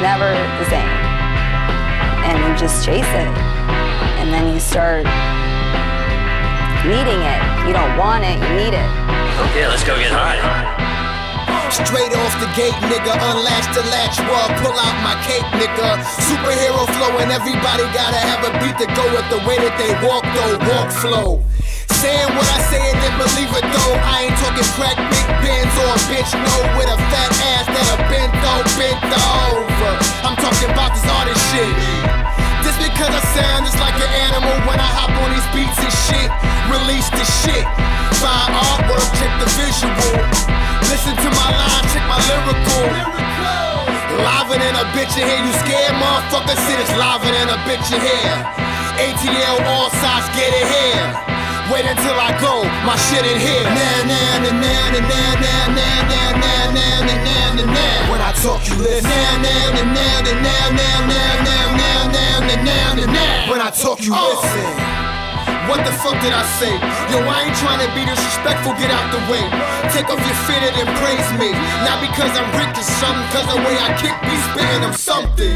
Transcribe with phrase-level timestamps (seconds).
[0.00, 0.92] never the same.
[2.24, 3.30] And you just chase it.
[4.20, 5.04] And then you start
[6.88, 7.40] needing it.
[7.68, 8.90] You don't want it, you need it.
[9.48, 10.40] Okay, let's go get high.
[11.70, 16.02] Straight off the gate, nigga, unlatch the latch, wall, pull out my cape, nigga.
[16.26, 19.92] Superhero flow, and everybody gotta have a beat to go with the way that they
[20.04, 21.44] walk, though, walk flow.
[22.00, 23.94] Saying what I say and then believe it though.
[24.00, 27.86] I ain't talking crack, big bends or a bitch, no, with a fat ass that
[27.92, 29.09] a bent though, bent
[33.00, 36.28] Because I sound just like an animal when I hop on these beats and shit.
[36.68, 37.64] Release the shit.
[38.20, 40.20] Find artwork, check the visual.
[40.84, 42.92] Listen to my line, check my lyrical.
[44.20, 46.52] Liver than a bitch in here, you scared, motherfucker?
[46.60, 48.36] Shit is liver than a bitch in here.
[49.00, 51.08] ATL all sides, get it here.
[51.72, 53.64] Wait until I go, my shit in here.
[53.64, 58.12] Nah, nah, nah, nah, nah, nah, nah, nah, nah, nah, nah, nah, nah.
[58.12, 59.08] When I talk, you listen.
[59.08, 61.49] Nah, nah, nah, nah, nah, nah, nah,
[63.70, 64.34] I talk, you oh.
[64.34, 64.66] listen.
[65.70, 66.74] What the fuck did I say?
[67.14, 69.46] Yo, I ain't trying to be disrespectful, get out the way.
[69.94, 71.54] Take off your fitted and praise me.
[71.86, 75.54] Not because I'm rich or something, cause the way I kick be spitting them something.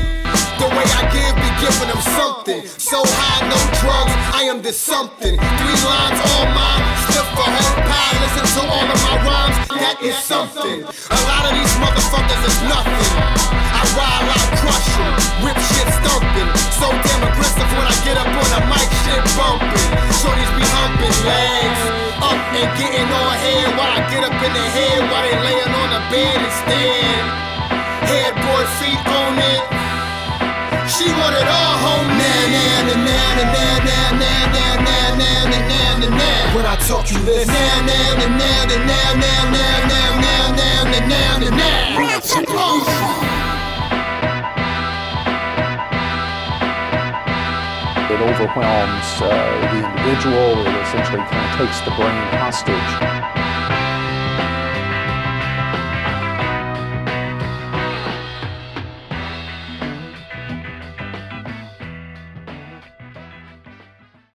[0.63, 2.63] The way I give be giving them something.
[2.79, 5.35] So high, no drugs, I am this something.
[5.35, 8.15] Three lines all mine, stiff for whole pie.
[8.23, 10.87] Listen to all of my rhymes, that is something.
[10.87, 12.34] A lot of these motherfuckers
[21.25, 21.83] legs,
[22.21, 25.73] up and getting on head while I get up in the head while they laying
[25.73, 27.27] on the bed and stand.
[28.09, 29.63] Headboard feet on it.
[30.93, 32.09] She want it all home.
[32.21, 36.55] Nah, nah, nah, nah, nah, nah, nah, nah, nah, nah, nah, nah, nah.
[36.55, 37.53] When I talk, you listen.
[37.53, 39.84] Nah, nah, nah, nah, nah, nah, nah,
[48.15, 50.65] It overwhelms uh, the individual.
[50.69, 53.34] It essentially kind of takes the brain hostage.